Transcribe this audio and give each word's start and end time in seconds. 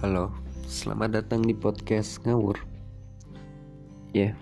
Halo, 0.00 0.32
selamat 0.64 1.20
datang 1.20 1.44
di 1.44 1.52
podcast 1.52 2.24
ngawur. 2.24 2.56
Ya, 4.16 4.32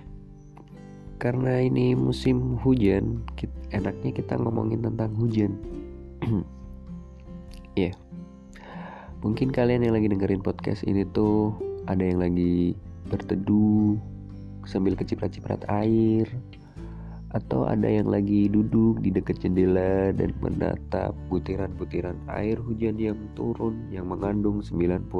karena 1.19 1.59
ini 1.59 1.99
musim 1.99 2.55
hujan, 2.63 3.27
enaknya 3.75 4.15
kita 4.15 4.39
ngomongin 4.39 4.87
tentang 4.87 5.19
hujan. 5.19 5.59
ya, 7.83 7.91
mungkin 9.19 9.51
kalian 9.51 9.83
yang 9.83 9.99
lagi 9.99 10.07
dengerin 10.07 10.47
podcast 10.47 10.87
ini 10.87 11.03
tuh 11.11 11.51
ada 11.91 12.07
yang 12.07 12.23
lagi 12.23 12.79
berteduh 13.11 13.99
sambil 14.63 14.95
keciprat-ciprat 14.95 15.67
air, 15.67 16.31
atau 17.37 17.69
ada 17.69 17.85
yang 17.85 18.09
lagi 18.09 18.49
duduk 18.49 19.05
di 19.05 19.13
dekat 19.13 19.45
jendela 19.45 20.17
dan 20.17 20.33
menatap 20.41 21.13
butiran-butiran 21.29 22.17
air 22.33 22.57
hujan 22.57 22.97
yang 22.97 23.21
turun 23.37 23.77
yang 23.93 24.09
mengandung 24.09 24.65
99% 24.65 25.13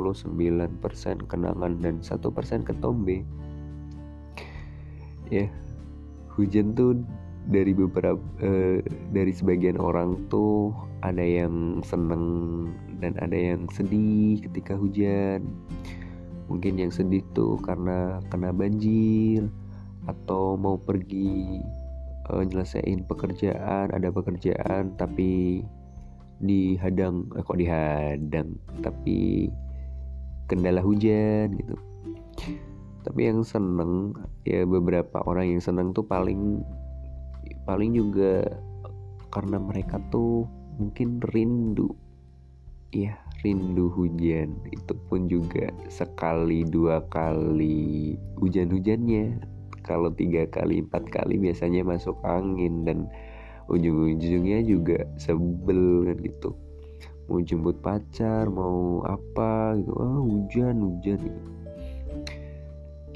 kenangan 1.29 1.73
dan 1.85 2.01
1% 2.01 2.65
ketombe. 2.65 3.29
Ya, 5.29 5.53
hujan 6.33 6.73
tuh 6.73 7.05
dari 7.53 7.77
beberapa 7.77 8.21
eh, 8.41 8.81
dari 9.13 9.33
sebagian 9.33 9.77
orang 9.77 10.17
tuh 10.33 10.73
ada 11.05 11.21
yang 11.21 11.85
seneng 11.85 12.25
dan 13.05 13.21
ada 13.21 13.37
yang 13.37 13.69
sedih 13.69 14.41
ketika 14.49 14.73
hujan. 14.81 15.45
Mungkin 16.49 16.81
yang 16.81 16.89
sedih 16.89 17.21
tuh 17.37 17.61
karena 17.61 18.25
kena 18.33 18.57
banjir 18.57 19.45
atau 20.09 20.57
mau 20.57 20.81
pergi 20.81 21.61
uh, 22.29 22.45
nyelesain 22.45 23.05
pekerjaan 23.09 23.93
ada 23.93 24.09
pekerjaan 24.13 24.95
tapi 24.97 25.63
dihadang 26.39 27.27
eh, 27.35 27.43
kok 27.43 27.59
dihadang 27.59 28.49
tapi 28.85 29.51
kendala 30.47 30.81
hujan 30.81 31.53
gitu. 31.59 31.77
Tapi 33.03 33.21
yang 33.25 33.43
seneng 33.43 34.15
ya 34.45 34.63
beberapa 34.69 35.25
orang 35.25 35.57
yang 35.57 35.63
seneng 35.63 35.97
tuh 35.97 36.05
paling 36.05 36.63
paling 37.65 37.97
juga 37.97 38.45
karena 39.29 39.61
mereka 39.61 40.01
tuh 40.09 40.47
mungkin 40.79 41.21
rindu. 41.35 41.93
Ya 42.89 43.21
rindu 43.45 43.93
hujan. 43.93 44.57
Itu 44.73 44.97
pun 45.09 45.29
juga 45.29 45.69
sekali 45.93 46.65
dua 46.65 47.05
kali 47.13 48.17
hujan-hujannya 48.41 49.58
kalau 49.89 50.13
tiga 50.13 50.45
kali 50.53 50.85
empat 50.85 51.09
kali 51.09 51.41
biasanya 51.41 51.81
masuk 51.81 52.21
angin 52.29 52.85
dan 52.85 53.09
ujung-ujungnya 53.73 54.61
juga 54.61 55.09
sebel 55.17 56.13
kan 56.13 56.19
gitu. 56.21 56.51
Mau 57.29 57.41
jemput 57.41 57.81
pacar 57.81 58.53
mau 58.53 59.01
apa 59.09 59.81
gitu. 59.81 59.93
Ah 59.97 60.21
hujan 60.21 60.77
hujan 60.85 61.19
gitu. 61.25 61.51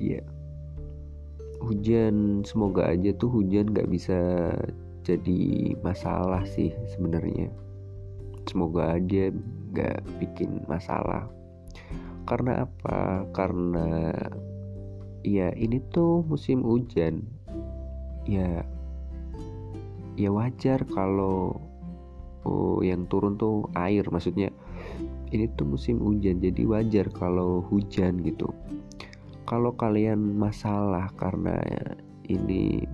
Ya 0.00 0.24
hujan 1.62 2.42
semoga 2.42 2.90
aja 2.90 3.14
tuh 3.14 3.30
hujan 3.30 3.70
nggak 3.70 3.86
bisa 3.86 4.18
jadi 5.06 5.72
masalah 5.82 6.42
sih 6.46 6.74
sebenarnya. 6.90 7.50
Semoga 8.50 8.98
aja 8.98 9.30
nggak 9.72 10.02
bikin 10.18 10.66
masalah. 10.66 11.30
Karena 12.26 12.66
apa? 12.66 13.26
Karena 13.34 14.14
ya 15.22 15.50
ini 15.54 15.78
tuh 15.90 16.26
musim 16.26 16.62
hujan. 16.62 17.26
Ya 18.26 18.66
ya 20.14 20.30
wajar 20.30 20.84
kalau 20.86 21.58
oh 22.44 22.78
yang 22.84 23.08
turun 23.08 23.38
tuh 23.38 23.70
air 23.78 24.04
maksudnya 24.12 24.52
ini 25.32 25.48
tuh 25.56 25.64
musim 25.64 25.96
hujan 26.02 26.42
jadi 26.42 26.62
wajar 26.68 27.06
kalau 27.08 27.64
hujan 27.72 28.20
gitu. 28.20 28.52
Kalau 29.48 29.74
kalian 29.74 30.38
masalah 30.38 31.10
karena 31.16 31.56
ini 32.28 32.84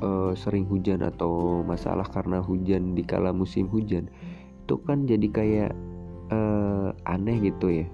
uh, 0.00 0.32
sering 0.38 0.64
hujan 0.70 1.02
atau 1.02 1.60
masalah 1.66 2.06
karena 2.06 2.38
hujan 2.40 2.94
di 2.94 3.02
kala 3.02 3.34
musim 3.34 3.68
hujan 3.68 4.08
itu 4.62 4.74
kan 4.86 5.04
jadi 5.04 5.26
kayak 5.28 5.72
uh, 6.30 6.94
aneh 7.04 7.50
gitu 7.50 7.82
ya. 7.82 7.86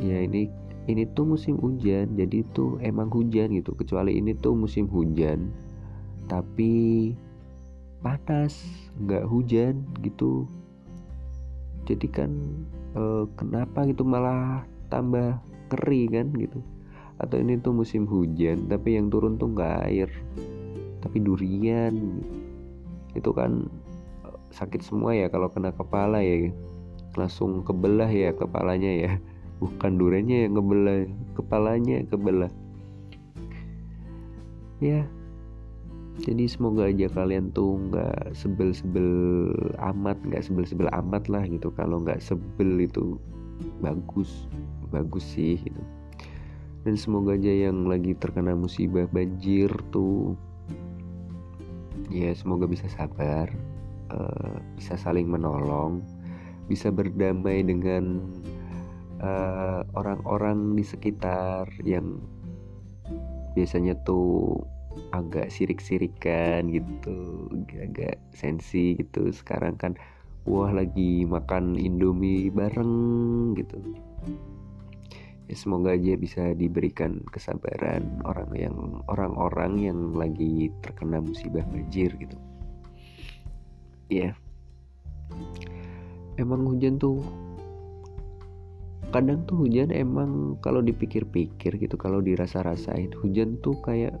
Ya 0.00 0.24
ini 0.24 0.48
ini 0.90 1.06
tuh 1.14 1.22
musim 1.22 1.58
hujan 1.62 2.18
jadi 2.18 2.42
tuh 2.50 2.82
emang 2.82 3.06
hujan 3.12 3.54
gitu. 3.54 3.74
Kecuali 3.78 4.18
ini 4.18 4.34
tuh 4.34 4.58
musim 4.58 4.90
hujan 4.90 5.50
tapi 6.26 7.12
panas 8.02 8.58
nggak 8.98 9.26
hujan 9.30 9.86
gitu. 10.02 10.46
Jadi 11.86 12.06
kan 12.10 12.30
e, 12.94 13.26
kenapa 13.38 13.86
gitu 13.86 14.02
malah 14.02 14.66
tambah 14.90 15.38
kering 15.70 16.10
kan 16.10 16.28
gitu. 16.34 16.58
Atau 17.22 17.38
ini 17.38 17.62
tuh 17.62 17.70
musim 17.70 18.02
hujan 18.10 18.66
tapi 18.66 18.98
yang 18.98 19.06
turun 19.06 19.38
tuh 19.38 19.54
nggak 19.54 19.86
air 19.86 20.10
tapi 20.98 21.22
durian. 21.22 21.94
Itu 23.14 23.30
kan 23.30 23.70
eh, 24.26 24.38
sakit 24.50 24.82
semua 24.82 25.14
ya 25.14 25.30
kalau 25.30 25.46
kena 25.46 25.70
kepala 25.70 26.18
ya. 26.26 26.50
Langsung 27.14 27.62
kebelah 27.62 28.08
ya 28.10 28.34
kepalanya 28.34 28.88
ya 28.88 29.12
bukan 29.62 29.94
duriannya 29.94 30.50
yang 30.50 30.54
kebelah 30.58 31.06
kepalanya 31.38 32.02
kebelah. 32.10 32.52
Ya 34.82 35.06
jadi 36.20 36.44
semoga 36.50 36.90
aja 36.90 37.08
kalian 37.08 37.54
tuh 37.54 37.78
nggak 37.88 38.36
sebel-sebel 38.36 39.08
amat 39.78 40.18
nggak 40.26 40.42
sebel-sebel 40.42 40.90
amat 40.90 41.30
lah 41.30 41.46
gitu. 41.46 41.70
Kalau 41.78 42.02
nggak 42.02 42.18
sebel 42.18 42.82
itu 42.82 43.16
bagus 43.78 44.50
bagus 44.90 45.22
sih 45.22 45.62
gitu. 45.62 45.82
Dan 46.82 46.98
semoga 46.98 47.38
aja 47.38 47.70
yang 47.70 47.86
lagi 47.86 48.18
terkena 48.18 48.58
musibah 48.58 49.06
banjir 49.14 49.70
tuh 49.94 50.34
ya 52.10 52.34
semoga 52.34 52.66
bisa 52.66 52.90
sabar 52.90 53.48
uh, 54.10 54.58
bisa 54.74 54.98
saling 54.98 55.30
menolong 55.30 56.02
bisa 56.66 56.90
berdamai 56.92 57.64
dengan 57.64 58.26
Eh, 58.44 58.61
orang-orang 59.94 60.58
uh, 60.58 60.74
di 60.74 60.84
sekitar 60.84 61.70
yang 61.86 62.18
biasanya 63.54 63.94
tuh 64.02 64.58
agak 65.12 65.48
sirik-sirikan 65.48 66.68
gitu 66.68 67.48
agak 67.80 68.20
sensi 68.34 68.98
gitu. 68.98 69.30
Sekarang 69.32 69.78
kan 69.78 69.92
wah 70.44 70.72
lagi 70.74 71.24
makan 71.24 71.78
indomie 71.78 72.50
bareng 72.50 73.54
gitu. 73.56 73.78
Ya 75.50 75.54
semoga 75.58 75.92
aja 75.92 76.16
bisa 76.16 76.56
diberikan 76.56 77.20
kesabaran 77.28 78.24
orang 78.24 78.50
yang 78.56 78.76
orang-orang 79.06 79.72
yang 79.84 79.98
lagi 80.16 80.72
terkena 80.80 81.20
musibah 81.20 81.64
banjir 81.68 82.10
gitu. 82.16 82.36
Ya 84.08 84.36
emang 86.40 86.64
hujan 86.64 86.96
tuh 86.96 87.20
kadang 89.12 89.44
tuh 89.44 89.68
hujan 89.68 89.92
emang 89.92 90.56
kalau 90.64 90.80
dipikir-pikir 90.80 91.76
gitu 91.76 91.96
kalau 92.00 92.24
dirasa-rasain 92.24 93.12
hujan 93.20 93.60
tuh 93.60 93.76
kayak 93.84 94.16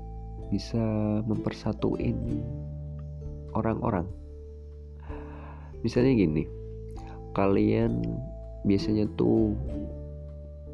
bisa 0.52 0.78
mempersatuin 1.24 2.44
orang-orang. 3.56 4.04
Misalnya 5.80 6.12
gini 6.14 6.44
kalian 7.32 8.04
biasanya 8.68 9.08
tuh 9.16 9.56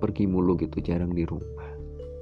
pergi 0.02 0.26
mulu 0.26 0.58
gitu 0.58 0.82
jarang 0.82 1.14
di 1.14 1.22
rumah. 1.22 1.70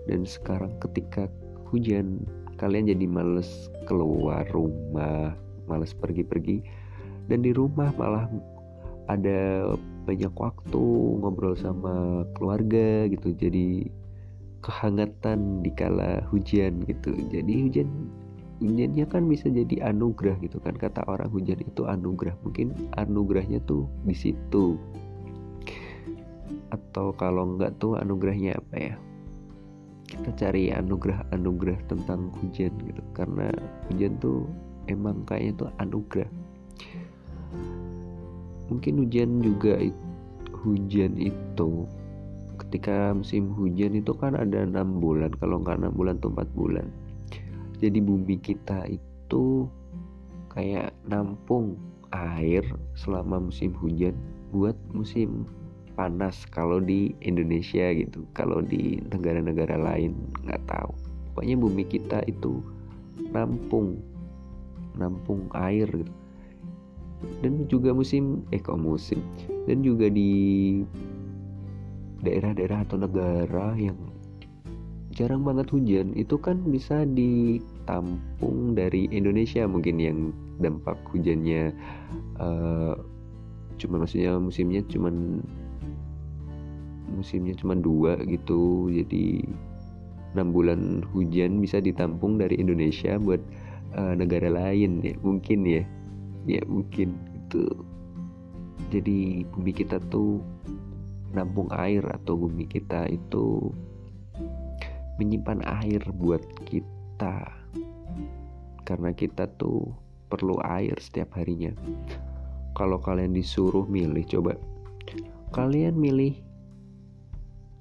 Dan 0.04 0.28
sekarang 0.28 0.76
ketika 0.78 1.32
hujan 1.72 2.22
kalian 2.60 2.92
jadi 2.92 3.08
males 3.08 3.72
keluar 3.88 4.44
rumah 4.52 5.32
males 5.64 5.96
pergi-pergi. 5.96 6.60
Dan 7.26 7.42
di 7.42 7.50
rumah 7.50 7.90
malah 7.96 8.30
ada 9.10 9.72
banyak 10.06 10.30
waktu 10.38 10.84
ngobrol 11.18 11.58
sama 11.58 12.22
keluarga 12.38 13.10
gitu. 13.10 13.34
Jadi 13.34 13.90
kehangatan 14.62 15.60
di 15.66 15.70
kala 15.74 16.22
hujan 16.30 16.86
gitu. 16.86 17.10
Jadi 17.28 17.66
hujan 17.66 17.90
hujannya 18.62 19.04
kan 19.10 19.26
bisa 19.26 19.50
jadi 19.50 19.90
anugerah 19.90 20.38
gitu 20.40 20.62
kan. 20.62 20.78
Kata 20.78 21.02
orang 21.10 21.28
hujan 21.34 21.58
itu 21.60 21.84
anugerah. 21.84 22.38
Mungkin 22.46 22.72
anugerahnya 22.94 23.58
tuh 23.66 23.90
di 24.06 24.14
situ. 24.14 24.78
Atau 26.70 27.10
kalau 27.18 27.58
enggak 27.58 27.74
tuh 27.82 27.98
anugerahnya 27.98 28.56
apa 28.56 28.76
ya? 28.78 28.94
Kita 30.06 30.30
cari 30.38 30.70
anugerah-anugerah 30.70 31.82
tentang 31.90 32.30
hujan 32.38 32.70
gitu. 32.86 33.02
Karena 33.10 33.50
hujan 33.90 34.14
tuh 34.22 34.46
emang 34.86 35.26
kayaknya 35.26 35.66
tuh 35.66 35.70
anugerah 35.82 36.30
mungkin 38.76 39.08
hujan 39.08 39.40
juga 39.40 39.80
hujan 40.52 41.16
itu. 41.16 41.88
Ketika 42.60 43.16
musim 43.16 43.56
hujan 43.56 43.96
itu 43.96 44.12
kan 44.12 44.36
ada 44.36 44.68
enam 44.68 45.00
bulan. 45.00 45.32
Kalau 45.40 45.64
nggak 45.64 45.80
enam 45.80 45.96
bulan 45.96 46.20
tuh 46.20 46.36
empat 46.36 46.48
bulan. 46.52 46.92
Jadi 47.80 48.04
bumi 48.04 48.36
kita 48.36 48.84
itu 48.84 49.64
kayak 50.52 50.92
nampung 51.08 51.80
air 52.12 52.64
selama 52.92 53.48
musim 53.48 53.72
hujan 53.80 54.12
buat 54.52 54.76
musim 54.92 55.48
panas. 55.96 56.44
Kalau 56.52 56.76
di 56.76 57.16
Indonesia 57.24 57.96
gitu. 57.96 58.28
Kalau 58.36 58.60
di 58.60 59.00
negara-negara 59.08 59.80
lain 59.80 60.12
nggak 60.44 60.68
tahu. 60.68 60.92
Pokoknya 61.32 61.56
bumi 61.56 61.88
kita 61.88 62.20
itu 62.28 62.60
nampung 63.32 63.96
nampung 64.96 65.48
air 65.56 65.88
gitu 65.88 66.25
dan 67.40 67.64
juga 67.68 67.92
musim 67.96 68.44
eh 68.52 68.60
musim? 68.76 69.20
Dan 69.66 69.82
juga 69.82 70.06
di 70.12 70.30
daerah-daerah 72.22 72.84
atau 72.86 72.96
negara 73.00 73.76
yang 73.76 73.96
jarang 75.16 75.40
banget 75.48 75.72
hujan 75.72 76.12
itu 76.12 76.36
kan 76.36 76.60
bisa 76.68 77.08
ditampung 77.08 78.76
dari 78.76 79.08
Indonesia 79.08 79.64
mungkin 79.64 79.96
yang 79.96 80.18
dampak 80.60 81.00
hujannya 81.08 81.72
uh, 82.36 82.92
cuman 83.80 84.04
maksudnya 84.04 84.36
musimnya 84.36 84.84
cuman 84.92 85.40
musimnya 87.16 87.56
cuma 87.56 87.72
dua 87.78 88.20
gitu. 88.28 88.92
Jadi 88.92 89.46
enam 90.36 90.52
bulan 90.52 91.00
hujan 91.16 91.64
bisa 91.64 91.80
ditampung 91.80 92.36
dari 92.36 92.60
Indonesia 92.60 93.16
buat 93.16 93.40
uh, 93.96 94.12
negara 94.12 94.52
lain 94.52 95.00
ya 95.00 95.16
mungkin 95.24 95.64
ya 95.64 95.82
ya 96.46 96.62
mungkin 96.66 97.14
itu. 97.34 97.66
Jadi 98.94 99.42
bumi 99.50 99.72
kita 99.74 99.98
tuh 100.08 100.40
nampung 101.34 101.68
air 101.74 102.06
atau 102.06 102.38
bumi 102.38 102.70
kita 102.70 103.10
itu 103.10 103.74
menyimpan 105.18 105.60
air 105.82 106.00
buat 106.14 106.42
kita. 106.64 107.50
Karena 108.86 109.10
kita 109.10 109.50
tuh 109.58 109.90
perlu 110.30 110.56
air 110.62 110.94
setiap 111.02 111.34
harinya. 111.34 111.74
Kalau 112.78 113.02
kalian 113.02 113.34
disuruh 113.34 113.84
milih 113.90 114.22
coba. 114.30 114.54
Kalian 115.50 115.98
milih 115.98 116.38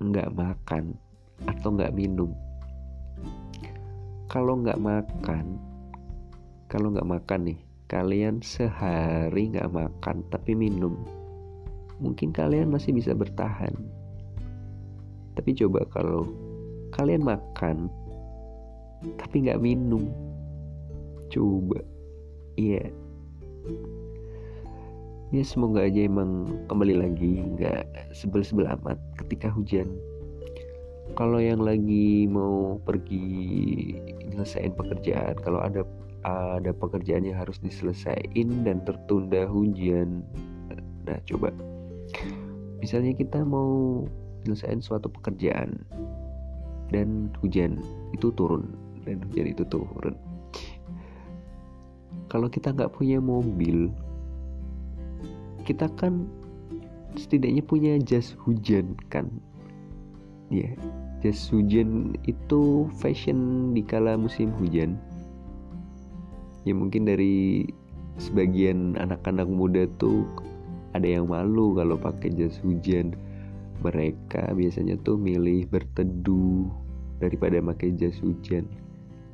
nggak 0.02 0.34
makan 0.34 0.98
atau 1.46 1.70
nggak 1.76 1.94
minum? 1.94 2.34
Kalau 4.26 4.58
nggak 4.58 4.82
makan 4.82 5.76
kalau 6.66 6.92
nggak 6.92 7.08
makan 7.08 7.40
nih 7.54 7.60
kalian 7.86 8.42
sehari 8.42 9.54
nggak 9.54 9.70
makan 9.70 10.26
tapi 10.34 10.58
minum. 10.58 10.98
Mungkin 12.02 12.34
kalian 12.34 12.74
masih 12.74 12.92
bisa 12.98 13.14
bertahan. 13.14 13.72
Tapi 15.38 15.54
coba 15.54 15.86
kalau 15.94 16.26
kalian 16.98 17.22
makan 17.22 17.88
tapi 19.22 19.46
nggak 19.46 19.62
minum. 19.62 20.10
Coba. 21.30 21.82
Iya. 22.58 22.90
Yeah. 22.90 22.92
ya 25.34 25.42
semoga 25.44 25.84
aja 25.84 26.06
emang 26.06 26.48
kembali 26.70 26.96
lagi 27.02 27.44
nggak 27.58 28.14
sebel-sebel 28.16 28.70
amat 28.80 28.96
ketika 29.20 29.52
hujan. 29.52 29.90
Kalau 31.18 31.44
yang 31.44 31.60
lagi 31.60 32.24
mau 32.30 32.80
pergi 32.82 33.28
nyelesain 34.32 34.72
pekerjaan 34.76 35.36
kalau 35.44 35.60
ada 35.60 35.84
ada 36.26 36.74
pekerjaan 36.74 37.30
yang 37.30 37.38
harus 37.38 37.62
diselesaikan 37.62 38.66
dan 38.66 38.82
tertunda 38.82 39.46
hujan. 39.46 40.26
Nah 41.06 41.22
coba. 41.30 41.54
Misalnya 42.82 43.14
kita 43.14 43.46
mau 43.46 44.02
nyelesain 44.46 44.82
suatu 44.82 45.10
pekerjaan 45.10 45.86
dan 46.90 47.30
hujan 47.42 47.78
itu 48.14 48.34
turun 48.34 48.74
dan 49.06 49.22
hujan 49.30 49.54
itu 49.54 49.64
turun. 49.70 50.18
Kalau 52.26 52.50
kita 52.50 52.74
nggak 52.74 52.94
punya 52.98 53.22
mobil 53.22 53.94
kita 55.66 55.90
kan 55.98 56.30
setidaknya 57.18 57.66
punya 57.66 57.98
jas 58.02 58.38
hujan 58.46 58.98
kan? 59.10 59.30
Ya 60.54 60.70
yeah. 60.70 60.74
jas 61.26 61.50
hujan 61.50 62.14
itu 62.30 62.86
fashion 63.02 63.74
di 63.74 63.82
kala 63.82 64.14
musim 64.14 64.54
hujan 64.62 64.98
ya 66.66 66.74
mungkin 66.74 67.06
dari 67.06 67.66
sebagian 68.18 68.98
anak-anak 68.98 69.46
muda 69.46 69.86
tuh 70.02 70.26
ada 70.98 71.06
yang 71.06 71.30
malu 71.30 71.78
kalau 71.78 71.96
pakai 71.96 72.34
jas 72.34 72.58
hujan. 72.66 73.14
Mereka 73.84 74.56
biasanya 74.56 74.98
tuh 75.04 75.20
milih 75.20 75.68
berteduh 75.70 76.66
daripada 77.22 77.62
pakai 77.62 77.94
jas 77.94 78.18
hujan. 78.24 78.66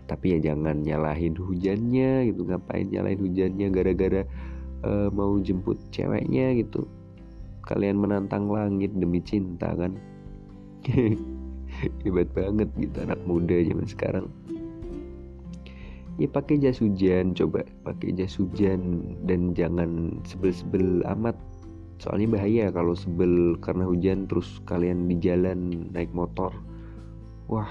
Tapi 0.09 0.35
ya 0.35 0.51
jangan 0.51 0.83
nyalahin 0.83 1.37
hujannya 1.37 2.27
gitu. 2.33 2.43
Ngapain 2.49 2.89
nyalahin 2.91 3.21
hujannya 3.21 3.67
gara-gara 3.71 4.21
uh, 4.83 5.07
mau 5.13 5.37
jemput 5.39 5.79
ceweknya 5.93 6.57
gitu? 6.59 6.83
Kalian 7.63 8.01
menantang 8.01 8.49
langit 8.49 8.91
demi 8.97 9.21
cinta 9.23 9.71
kan? 9.77 9.95
Hebat 12.03 12.33
banget 12.35 12.67
gitu 12.75 12.97
anak 13.05 13.21
muda 13.23 13.55
zaman 13.63 13.87
sekarang 13.87 14.27
ya 16.19 16.27
pakai 16.27 16.59
jas 16.59 16.83
hujan 16.83 17.31
coba 17.31 17.63
pakai 17.87 18.11
jas 18.15 18.35
hujan 18.35 19.13
dan 19.23 19.55
jangan 19.55 20.19
sebel-sebel 20.27 21.05
amat. 21.07 21.37
Soalnya 22.01 22.33
bahaya 22.33 22.65
kalau 22.73 22.97
sebel 22.97 23.55
karena 23.61 23.85
hujan 23.85 24.25
terus 24.25 24.57
kalian 24.65 25.05
di 25.05 25.15
jalan 25.21 25.87
naik 25.93 26.09
motor. 26.11 26.49
Wah 27.45 27.69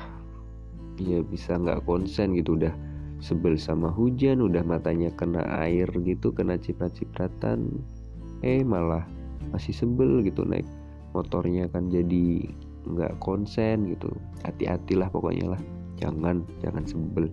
ya 1.01 1.25
bisa 1.25 1.57
nggak 1.57 1.83
konsen 1.89 2.37
gitu 2.37 2.55
udah 2.55 2.73
sebel 3.21 3.57
sama 3.61 3.93
hujan 3.93 4.41
udah 4.41 4.65
matanya 4.65 5.13
kena 5.13 5.45
air 5.61 5.89
gitu 6.05 6.33
kena 6.33 6.57
ciprat-cipratan 6.57 7.69
eh 8.41 8.65
malah 8.65 9.05
masih 9.53 9.77
sebel 9.77 10.25
gitu 10.25 10.45
naik 10.45 10.65
motornya 11.13 11.67
kan 11.69 11.91
jadi 11.91 12.49
nggak 12.87 13.19
konsen 13.21 13.93
gitu. 13.93 14.09
Hati-hatilah 14.47 15.13
pokoknya 15.13 15.57
lah. 15.57 15.63
Jangan 16.01 16.47
jangan 16.65 16.85
sebel 16.89 17.29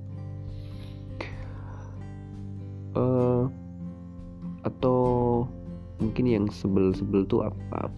uh, 2.97 3.45
atau 4.65 4.99
mungkin 6.01 6.25
yang 6.25 6.45
sebel-sebel 6.49 7.25
tuh 7.29 7.45
apa 7.45 7.89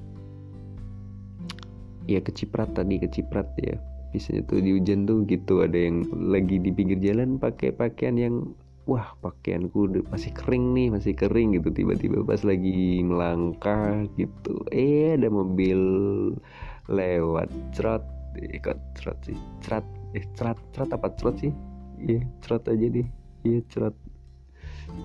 ya 2.09 2.17
keciprat 2.19 2.73
tadi 2.73 2.97
keciprat 2.97 3.45
ya. 3.61 3.77
Biasanya 4.09 4.41
tuh 4.49 4.57
di 4.65 4.73
hujan 4.73 5.05
tuh 5.05 5.21
gitu 5.29 5.61
ada 5.61 5.77
yang 5.77 6.01
lagi 6.17 6.57
di 6.57 6.73
pinggir 6.73 6.97
jalan 6.97 7.37
pakai 7.37 7.69
pakaian 7.69 8.17
yang 8.17 8.35
wah 8.89 9.13
pakaianku 9.21 9.85
masih 10.09 10.33
kering 10.33 10.73
nih 10.73 10.89
masih 10.89 11.13
kering 11.13 11.53
gitu. 11.53 11.69
Tiba-tiba 11.69 12.25
pas 12.25 12.41
lagi 12.41 13.05
melangkah 13.05 14.09
gitu 14.17 14.65
eh 14.73 15.13
ada 15.13 15.29
mobil 15.29 15.77
lewat. 16.89 17.53
Ikut 18.39 18.77
eh, 18.77 18.93
cerot 18.97 19.19
sih? 19.21 19.37
Cerot 19.61 19.85
eh 20.17 20.25
cerot 20.33 20.57
cerot 20.73 20.89
apa 20.89 21.13
cerot 21.13 21.37
sih? 21.37 21.53
Iya 22.01 22.17
yeah, 22.17 22.23
cerot 22.41 22.65
aja 22.65 22.87
deh. 22.89 23.05
Iya 23.45 23.53
yeah, 23.53 23.61
cerot 23.69 23.95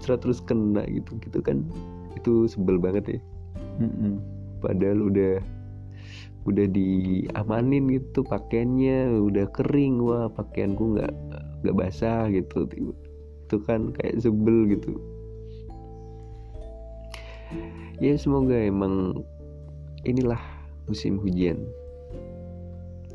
cerot 0.02 0.20
terus 0.24 0.40
kena 0.44 0.84
gitu 0.90 1.16
gitu 1.22 1.38
kan. 1.40 1.64
Itu 2.18 2.48
sebel 2.48 2.80
banget 2.80 3.18
ya. 3.18 3.20
Mm 3.74 3.90
-mm. 3.90 4.14
padahal 4.62 5.10
udah 5.10 5.42
udah 6.46 6.66
diamanin 6.70 7.90
gitu 7.90 8.22
pakaiannya 8.22 9.18
udah 9.18 9.46
kering. 9.52 10.00
Wah 10.04 10.30
pakaianku 10.30 10.98
nggak 10.98 11.12
nggak 11.64 11.76
basah 11.76 12.28
gitu. 12.30 12.68
Itu 13.44 13.56
kan 13.64 13.92
kayak 13.98 14.20
sebel 14.20 14.68
gitu. 14.72 14.96
Ya 18.02 18.18
semoga 18.18 18.56
emang 18.58 19.24
inilah 20.04 20.40
musim 20.90 21.20
hujan. 21.20 21.64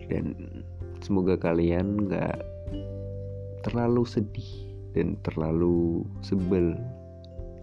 Dan 0.09 0.33
semoga 1.05 1.37
kalian 1.37 2.09
nggak 2.09 2.41
terlalu 3.61 4.07
sedih 4.07 4.68
dan 4.93 5.17
terlalu 5.21 6.05
sebel 6.25 6.73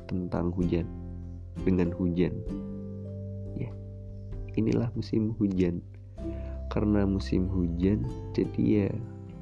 tentang 0.06 0.54
hujan. 0.54 0.86
Dengan 1.64 1.90
hujan. 1.96 2.32
Ya. 3.56 3.70
Inilah 4.54 4.92
musim 4.94 5.34
hujan. 5.40 5.82
Karena 6.70 7.08
musim 7.08 7.48
hujan 7.48 8.04
jadi 8.36 8.62
ya 8.62 8.90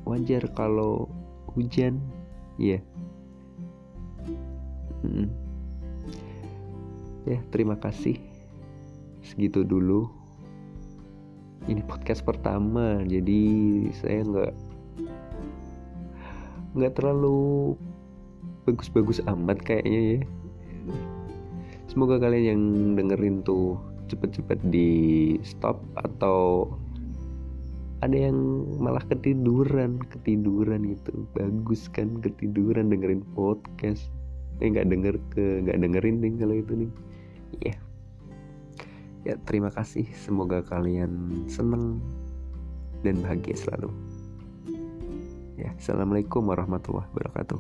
wajar 0.07 0.47
kalau 0.55 1.11
hujan. 1.53 2.01
Ya. 2.57 2.79
Hmm. 5.05 5.29
ya 7.29 7.37
terima 7.53 7.77
kasih. 7.77 8.17
Segitu 9.27 9.67
dulu. 9.67 10.09
Ini 11.65 11.81
podcast 11.89 12.21
pertama 12.21 13.01
jadi 13.09 13.41
saya 13.97 14.21
nggak 14.21 14.53
nggak 16.75 16.99
terlalu 16.99 17.75
bagus-bagus 18.67 19.23
amat 19.31 19.63
kayaknya 19.63 20.01
ya. 20.01 20.21
Semoga 21.87 22.19
kalian 22.19 22.45
yang 22.45 22.63
dengerin 22.99 23.47
tuh 23.47 23.79
cepet-cepet 24.11 24.59
di 24.69 24.91
stop 25.47 25.81
atau 25.95 26.69
ada 28.03 28.29
yang 28.29 28.37
malah 28.83 29.01
ketiduran 29.07 30.03
ketiduran 30.11 30.93
gitu. 30.93 31.25
Bagus 31.33 31.87
kan 31.89 32.21
ketiduran 32.21 32.91
dengerin 32.91 33.23
podcast. 33.33 34.11
Eh 34.59 34.69
nggak 34.69 34.91
denger 34.91 35.15
ke 35.33 35.65
nggak 35.65 35.79
dengerin 35.81 36.17
nih 36.21 36.33
kalau 36.37 36.55
itu 36.59 36.73
nih. 36.75 36.91
Ya. 37.63 37.67
Yeah. 37.71 37.79
ya 39.25 39.35
terima 39.47 39.71
kasih. 39.71 40.05
Semoga 40.19 40.61
kalian 40.67 41.47
seneng 41.47 42.03
dan 43.07 43.23
bahagia 43.23 43.57
selalu 43.57 43.93
Ya, 45.55 45.71
assalamualaikum 45.79 46.51
warahmatullahi 46.51 47.07
wabarakatuh. 47.15 47.59